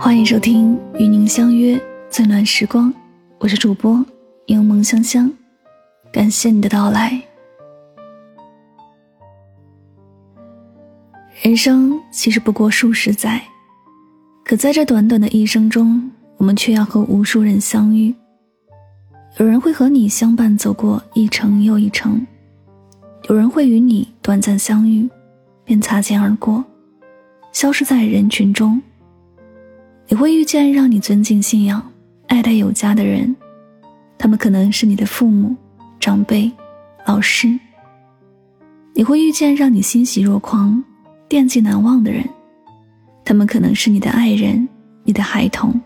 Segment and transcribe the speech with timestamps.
[0.00, 2.92] 欢迎收听与您相约最暖时光，
[3.38, 4.04] 我是主播
[4.46, 5.32] 柠檬香香，
[6.12, 7.20] 感谢你的到来。
[11.40, 13.42] 人生其实不过数十载，
[14.44, 18.14] 可在这短短的一生中，我们却要和无数人相遇。
[19.38, 22.24] 有人会和你相伴走过一程又一程，
[23.28, 25.08] 有人会与你短暂相遇，
[25.64, 26.64] 便擦肩而过，
[27.52, 28.80] 消失在人群中。
[30.08, 31.82] 你会遇见让你尊敬、信仰、
[32.26, 33.34] 爱戴有加的人，
[34.18, 35.56] 他们可能是你的父母、
[35.98, 36.50] 长辈、
[37.06, 37.58] 老师。
[38.94, 40.82] 你会遇见让你欣喜若狂、
[41.28, 42.22] 惦记难忘的人，
[43.24, 44.68] 他们可能是你的爱人、
[45.04, 45.80] 你的孩童。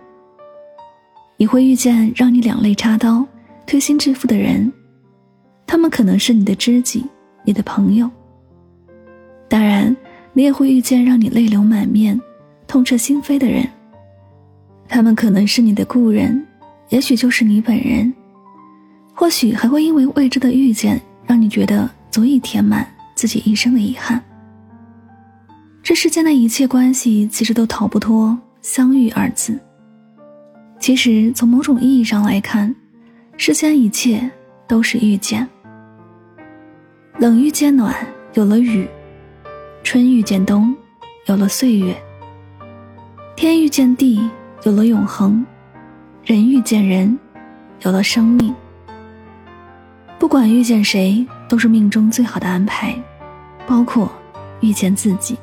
[1.36, 3.26] 你会遇见让你两肋插刀。
[3.66, 4.72] 推心置腹的人，
[5.66, 7.04] 他们可能是你的知己、
[7.44, 8.08] 你的朋友。
[9.48, 9.96] 当然，
[10.32, 12.20] 你也会遇见让你泪流满面、
[12.66, 13.68] 痛彻心扉的人，
[14.88, 16.44] 他们可能是你的故人，
[16.88, 18.12] 也许就是你本人。
[19.14, 24.22] 或许还会因为未知的遇见，让你觉得足以填满自己一生的遗憾。
[25.82, 29.58] 这世间的一切关系，其实都逃不脱“相遇”二字。
[30.78, 32.74] 其实，从某种意义上来看，
[33.36, 34.30] 世间一切
[34.66, 35.48] 都是遇见，
[37.18, 37.94] 冷遇见暖，
[38.34, 38.84] 有了雨；
[39.86, 40.74] 春遇见冬，
[41.26, 41.94] 有了岁月；
[43.36, 44.28] 天遇见地，
[44.64, 45.40] 有了永恒；
[46.24, 47.16] 人遇见人，
[47.82, 48.52] 有了生命。
[50.18, 53.00] 不管遇见谁，都是命中最好的安排，
[53.64, 54.10] 包括
[54.60, 55.38] 遇见自己。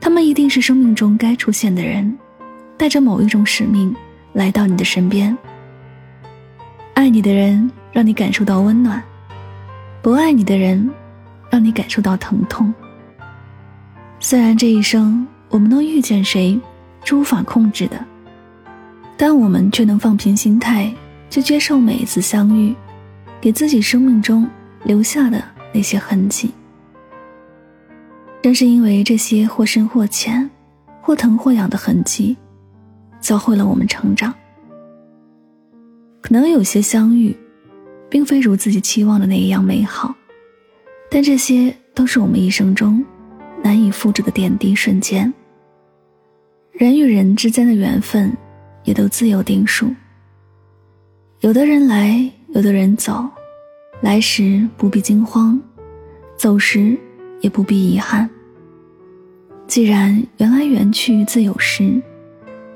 [0.00, 2.18] 他们一定是生命中该出现的人，
[2.76, 3.94] 带着某一种使命
[4.32, 5.38] 来到你的身边。
[6.94, 9.00] 爱你的人让你感受到温暖，
[10.02, 10.90] 不爱你的人
[11.48, 12.74] 让你感受到疼痛。
[14.24, 16.58] 虽然这一生我们能遇见谁
[17.04, 18.02] 是无法控制的，
[19.16, 20.94] 但我们却能放平心态
[21.28, 22.72] 去接受每一次相遇，
[23.40, 24.48] 给自己生命中
[24.84, 25.42] 留下的
[25.74, 26.52] 那些痕迹。
[28.40, 30.48] 正是因为这些或深或浅、
[31.00, 32.36] 或疼或痒的痕迹，
[33.20, 34.32] 教会了我们成长。
[36.20, 37.36] 可能有些相遇，
[38.08, 40.14] 并非如自己期望的那一样美好，
[41.10, 43.04] 但这些都是我们一生中
[43.62, 45.32] 难以复制的点滴瞬间。
[46.72, 48.36] 人与人之间的缘分，
[48.84, 49.94] 也都自有定数。
[51.40, 53.28] 有的人来，有的人走，
[54.00, 55.60] 来时不必惊慌，
[56.36, 56.98] 走时
[57.40, 58.28] 也不必遗憾。
[59.66, 62.00] 既然缘来缘去自有时，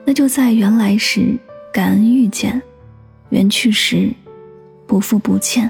[0.04, 1.36] 那就在缘来时
[1.72, 2.60] 感恩遇见。
[3.30, 4.08] 缘去时，
[4.86, 5.68] 不负不欠。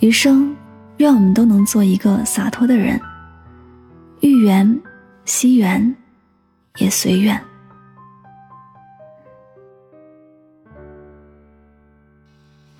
[0.00, 0.54] 余生，
[0.98, 3.00] 愿我们都能做一个洒脱的人。
[4.20, 4.80] 遇缘，
[5.24, 5.96] 惜缘，
[6.76, 7.40] 也随缘。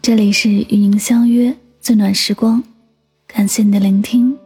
[0.02, 2.62] 这里是与您相约最暖时光，
[3.26, 4.36] 感谢你的聆听。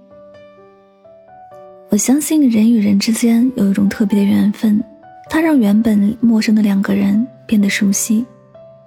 [1.90, 4.80] 我相信人与人之间有一种特别的缘分，
[5.28, 8.24] 它让原本陌生的两个人变得熟悉。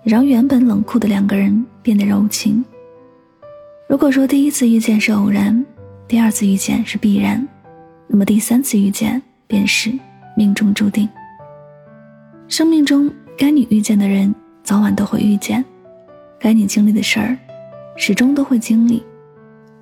[0.03, 2.63] 也让原本冷酷的两个人变得柔情。
[3.89, 5.65] 如果说第一次遇见是偶然，
[6.07, 7.45] 第二次遇见是必然，
[8.07, 9.91] 那么第三次遇见便是
[10.35, 11.07] 命中注定。
[12.47, 15.61] 生命中该你遇见的人，早晚都会遇见；
[16.39, 17.37] 该你经历的事儿，
[17.95, 19.03] 始终都会经历。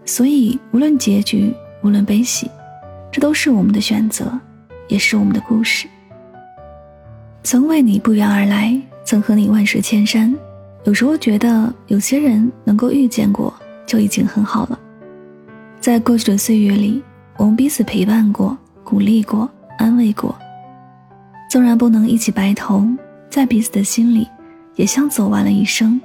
[0.05, 1.53] 所以，无论结局，
[1.83, 2.49] 无论悲喜，
[3.11, 4.31] 这都是我们的选择，
[4.87, 5.87] 也是我们的故事。
[7.43, 8.81] 曾为你不远而来。
[9.07, 10.35] 曾和你万水千山，
[10.83, 13.53] 有时候觉得有些人能够遇见过
[13.85, 14.79] 就已经很好了。
[15.79, 17.03] 在过去的岁月里，
[17.37, 20.35] 我们彼此陪伴过、鼓励过、安慰过。
[21.49, 22.87] 纵然不能一起白头，
[23.29, 24.27] 在彼此的心里，
[24.75, 25.99] 也像走完了一生。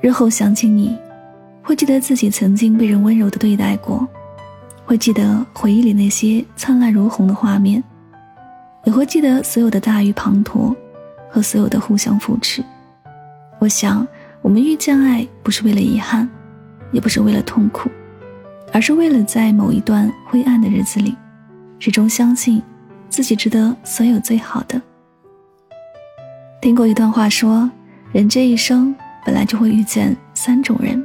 [0.00, 0.96] 日后想起你，
[1.62, 4.06] 会记得自己曾经被人温柔的对待过，
[4.84, 7.82] 会记得回忆里那些灿烂如虹的画面，
[8.84, 10.74] 也会记得所有的大雨滂沱。
[11.30, 12.64] 和所有的互相扶持，
[13.58, 14.08] 我想，
[14.40, 16.26] 我们遇见爱不是为了遗憾，
[16.90, 17.90] 也不是为了痛苦，
[18.72, 21.16] 而是为了在某一段灰暗的日子里，
[21.78, 22.62] 始终相信
[23.08, 24.80] 自己值得所有最好的。
[26.60, 27.70] 听过一段话说，
[28.12, 28.94] 人这一生
[29.24, 31.04] 本来就会遇见三种人，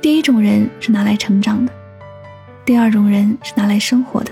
[0.00, 1.72] 第一种人是拿来成长的，
[2.64, 4.30] 第二种人是拿来生活的，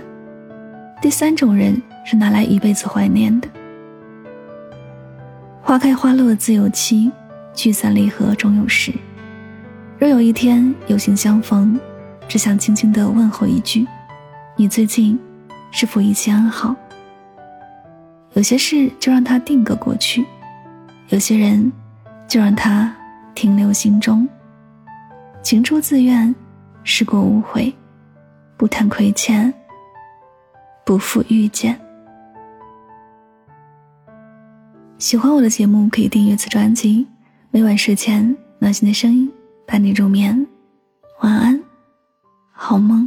[1.01, 3.49] 第三种人是拿来一辈子怀念的。
[5.63, 7.11] 花开花落自有期，
[7.55, 8.93] 聚散离合终有时。
[9.99, 11.79] 若有一天有幸相逢，
[12.33, 13.87] 只想轻轻的问候一句
[14.57, 15.21] ：“你最近
[15.71, 16.75] 是否一切安好？
[18.33, 20.25] 有些事就让它定格过去，
[21.11, 21.71] 有些人
[22.27, 22.91] 就让它
[23.35, 24.27] 停留心中。
[25.43, 26.35] 情出自愿，
[26.85, 27.71] 事过无悔，
[28.57, 29.53] 不谈亏欠，
[30.87, 31.79] 不负遇见。
[34.97, 37.07] 喜欢我的节目，可以订阅此专辑。
[37.51, 39.31] 每晚睡前，暖心的声音
[39.67, 40.47] 伴你入眠。
[42.73, 43.07] 好吗？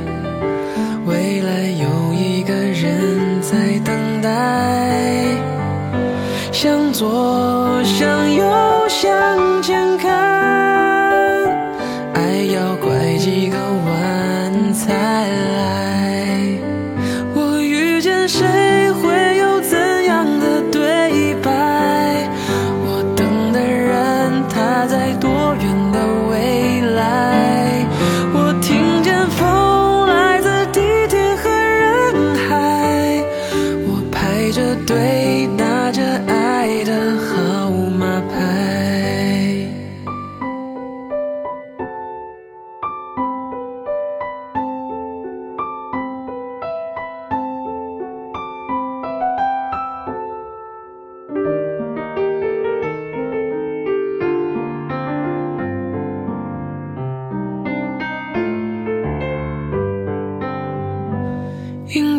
[6.61, 8.45] 向左，向右，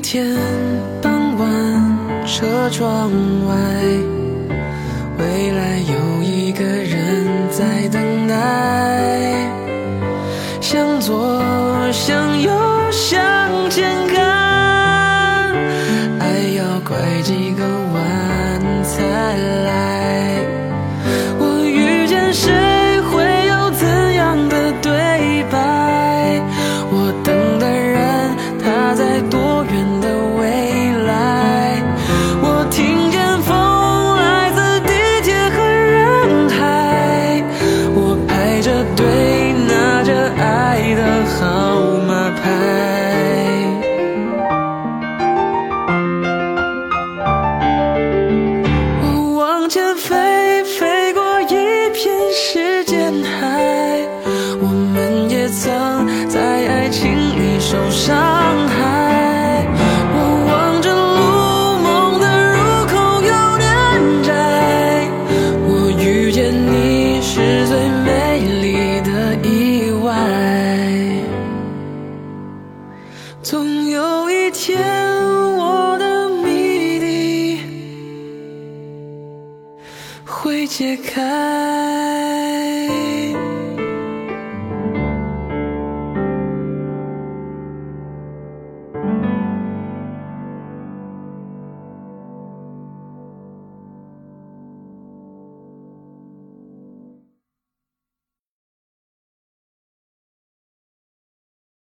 [0.03, 0.37] 天
[1.01, 1.49] 傍晚。
[2.25, 3.11] 车窗
[3.49, 3.55] 外，
[5.19, 8.35] 未来有一个人在等待。
[10.61, 11.43] 向左，
[11.91, 12.51] 向右，
[12.91, 13.21] 向
[13.71, 14.21] 前看，
[16.21, 16.27] 爱
[16.57, 17.92] 要拐几个弯
[80.93, 81.32] 谜底会解开。